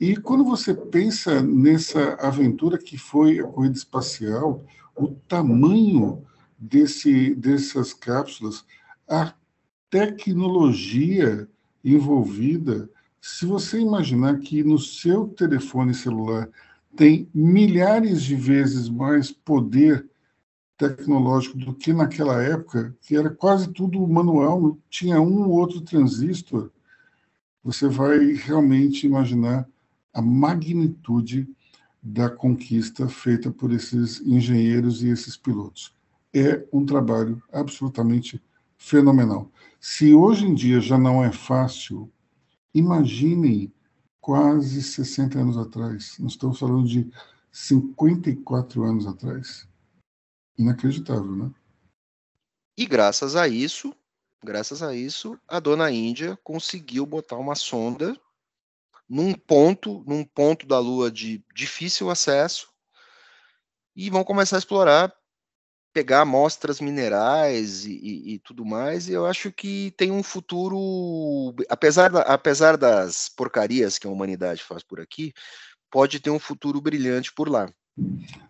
[0.00, 4.64] E quando você pensa nessa aventura que foi a corrida espacial,
[4.96, 6.24] o tamanho
[6.58, 8.64] desse, dessas cápsulas,
[9.08, 9.32] a
[9.88, 11.48] tecnologia
[11.84, 12.88] envolvida,
[13.20, 16.48] Se você imaginar que no seu telefone celular
[16.96, 20.08] tem milhares de vezes mais poder
[20.76, 26.70] tecnológico do que naquela época, que era quase tudo manual, tinha um ou outro transistor,
[27.62, 29.68] você vai realmente imaginar
[30.12, 31.46] a magnitude
[32.02, 35.94] da conquista feita por esses engenheiros e esses pilotos.
[36.32, 38.42] É um trabalho absolutamente
[38.78, 39.50] fenomenal.
[39.78, 42.10] Se hoje em dia já não é fácil,
[42.74, 43.70] imaginem
[44.20, 46.16] quase 60 anos atrás.
[46.18, 47.10] Nós estamos falando de
[47.50, 49.68] 54 anos atrás.
[50.58, 51.50] Inacreditável, né?
[52.76, 53.94] E graças a isso,
[54.42, 58.18] graças a isso, a dona Índia conseguiu botar uma sonda
[59.08, 62.68] num ponto, num ponto da Lua de difícil acesso
[63.96, 65.12] e vão começar a explorar,
[65.92, 69.08] pegar amostras minerais e, e, e, tudo mais.
[69.08, 74.62] E eu acho que tem um futuro, apesar, da, apesar das porcarias que a humanidade
[74.62, 75.32] faz por aqui,
[75.90, 77.68] pode ter um futuro brilhante por lá.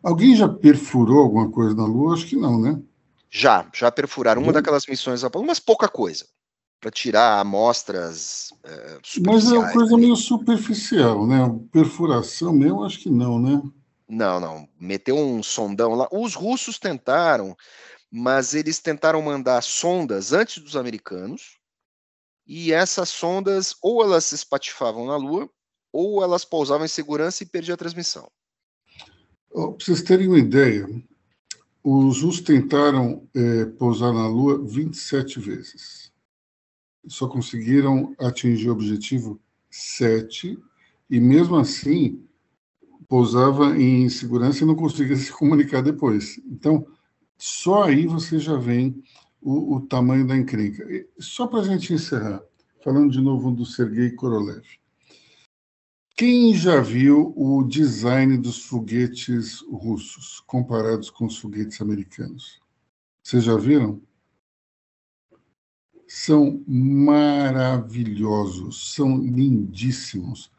[0.03, 2.15] Alguém já perfurou alguma coisa na Lua?
[2.15, 2.81] Acho que não, né?
[3.31, 6.27] Já, já perfuraram uma daquelas missões mas pouca coisa
[6.81, 11.39] para tirar amostras é, Mas é uma coisa meio superficial, né?
[11.71, 13.63] Perfuração mesmo, acho que não, né?
[14.11, 14.69] Não, não.
[14.79, 16.09] Meteu um sondão lá.
[16.11, 17.57] Os russos tentaram,
[18.11, 21.59] mas eles tentaram mandar sondas antes dos americanos,
[22.47, 25.49] e essas sondas ou elas se espatifavam na Lua,
[25.93, 28.31] ou elas pousavam em segurança e perdiam a transmissão.
[29.51, 30.89] Oh, para vocês terem uma ideia,
[31.83, 36.11] os russos tentaram é, pousar na Lua 27 vezes
[37.07, 39.41] só conseguiram atingir o objetivo
[39.71, 40.59] 7,
[41.09, 42.25] e mesmo assim
[43.11, 46.41] pousava em segurança e não conseguia se comunicar depois.
[46.47, 46.87] Então,
[47.37, 49.03] só aí você já vem
[49.43, 50.85] o, o tamanho da encrenca.
[50.91, 52.41] E só para a gente encerrar,
[52.83, 54.65] falando de novo do Sergei Korolev.
[56.17, 62.61] Quem já viu o design dos foguetes russos comparados com os foguetes americanos?
[63.23, 64.01] Vocês já viram?
[66.13, 70.51] são maravilhosos, são lindíssimos,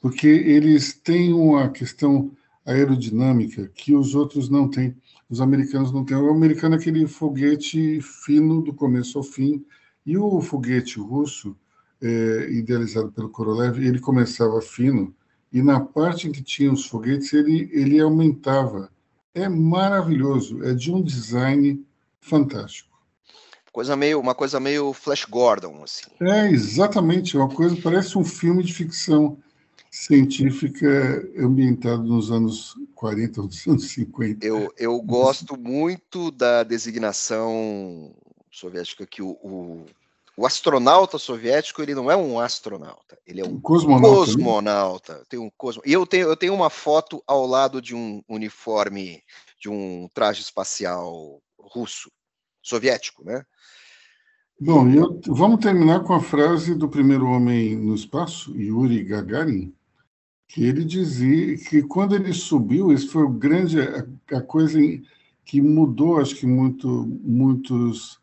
[0.00, 2.30] porque eles têm uma questão
[2.64, 4.96] aerodinâmica que os outros não têm,
[5.30, 6.16] os americanos não têm.
[6.16, 9.64] O americano é aquele foguete fino do começo ao fim,
[10.04, 11.56] e o foguete russo,
[12.00, 15.14] é, idealizado pelo Korolev, ele começava fino,
[15.52, 18.90] e na parte em que tinha os foguetes, ele, ele aumentava.
[19.34, 21.84] É maravilhoso, é de um design
[22.20, 22.96] fantástico.
[23.72, 26.10] Coisa meio, uma coisa meio Flash Gordon, assim.
[26.20, 29.38] É, exatamente, uma coisa, parece um filme de ficção
[29.96, 30.86] científica
[31.38, 34.46] ambientado nos anos 40, nos anos 50.
[34.46, 38.14] Eu, eu gosto muito da designação
[38.52, 39.86] soviética que o, o,
[40.36, 44.08] o, astronauta soviético ele não é um astronauta, ele é um, um cosmonauta.
[44.08, 44.16] Né?
[44.16, 45.22] cosmonauta.
[45.30, 45.82] Tem um cosmo...
[45.86, 49.22] E eu tenho, eu tenho uma foto ao lado de um uniforme,
[49.58, 52.10] de um traje espacial russo,
[52.62, 53.42] soviético, né?
[54.60, 59.74] Bom, eu, vamos terminar com a frase do primeiro homem no espaço, Yuri Gagarin,
[60.48, 64.78] que ele dizia que quando ele subiu, isso foi o grande a, a coisa
[65.44, 66.88] que mudou, acho que muito,
[67.22, 68.20] muitos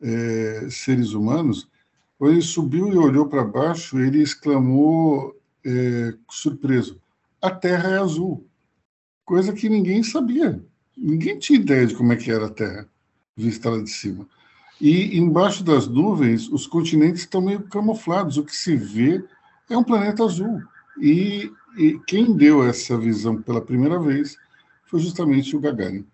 [0.00, 1.68] é, seres humanos.
[2.18, 7.00] Quando ele subiu e olhou para baixo, ele exclamou é, surpreso:
[7.40, 8.46] "A Terra é azul",
[9.24, 10.62] coisa que ninguém sabia.
[10.96, 12.88] Ninguém tinha ideia de como é que era a Terra
[13.36, 14.26] vista lá de cima.
[14.80, 18.36] E embaixo das nuvens, os continentes estão meio camuflados.
[18.36, 19.24] O que se vê
[19.70, 20.60] é um planeta azul.
[21.00, 24.36] E, e quem deu essa visão pela primeira vez
[24.84, 26.06] foi justamente o Gagarin.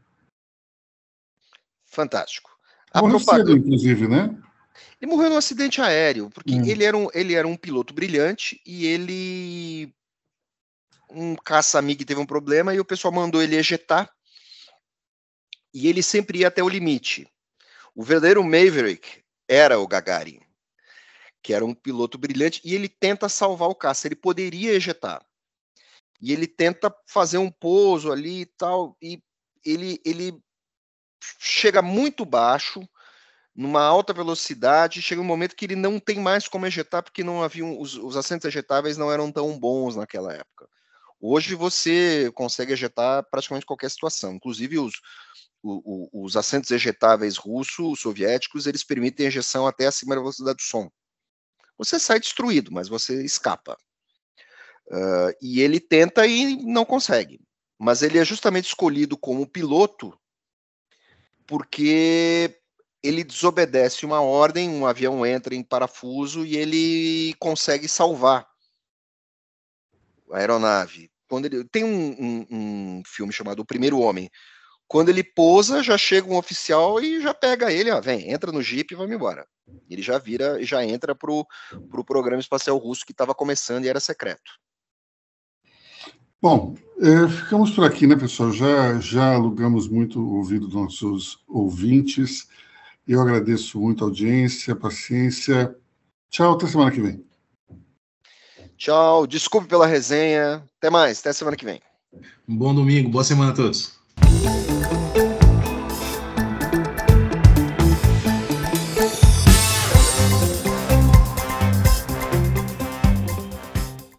[1.84, 2.56] Fantástico.
[2.92, 3.52] A Morreu propaganda...
[3.52, 4.36] cedo, inclusive, né?
[5.00, 6.64] Ele morreu num acidente aéreo, porque hum.
[6.64, 9.92] ele, era um, ele era um piloto brilhante e ele.
[11.10, 14.10] Um caça-amigo teve um problema e o pessoal mandou ele ejetar.
[15.72, 17.26] E ele sempre ia até o limite.
[17.94, 20.40] O verdadeiro Maverick era o Gagarin,
[21.42, 24.06] que era um piloto brilhante, e ele tenta salvar o caça.
[24.06, 25.24] Ele poderia ejetar.
[26.20, 29.22] E ele tenta fazer um pouso ali e tal, e
[29.64, 30.38] ele, ele
[31.38, 32.80] chega muito baixo,
[33.54, 37.42] numa alta velocidade, chega um momento que ele não tem mais como ejetar, porque não
[37.42, 40.68] haviam os, os assentos ejetáveis não eram tão bons naquela época.
[41.20, 44.94] Hoje você consegue ejetar praticamente qualquer situação, inclusive os,
[45.62, 50.88] os assentos ejetáveis russos, soviéticos, eles permitem ejeção até acima da velocidade do som.
[51.76, 53.76] Você sai destruído, mas você escapa.
[54.90, 57.40] Uh, e ele tenta e não consegue.
[57.78, 60.18] Mas ele é justamente escolhido como piloto
[61.48, 62.60] porque
[63.02, 68.46] ele desobedece uma ordem, um avião entra em parafuso e ele consegue salvar
[70.30, 74.28] a aeronave, quando ele tem um, um, um, filme chamado O Primeiro Homem.
[74.86, 78.62] Quando ele pousa, já chega um oficial e já pega ele, ó, vem, entra no
[78.62, 79.46] Jeep e vamos embora.
[79.88, 81.46] Ele já vira, já entra pro,
[81.90, 84.50] pro programa espacial russo que estava começando e era secreto.
[86.40, 88.52] Bom, é, ficamos por aqui, né, pessoal?
[88.52, 92.46] Já, já alugamos muito o ouvido dos nossos ouvintes.
[93.06, 95.74] Eu agradeço muito a audiência, a paciência.
[96.30, 97.24] Tchau, até semana que vem.
[98.76, 100.62] Tchau, desculpe pela resenha.
[100.78, 101.80] Até mais, até semana que vem.
[102.48, 103.98] Um bom domingo, boa semana a todos.